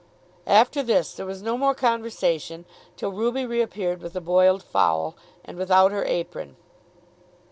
After 0.47 0.81
this 0.81 1.13
there 1.13 1.27
was 1.27 1.43
no 1.43 1.55
more 1.59 1.75
conversation 1.75 2.65
till 2.97 3.11
Ruby 3.11 3.45
reappeared 3.45 4.01
with 4.01 4.13
the 4.13 4.19
boiled 4.19 4.63
fowl, 4.63 5.15
and 5.45 5.57
without 5.59 5.91
her 5.91 6.05
apron. 6.05 6.55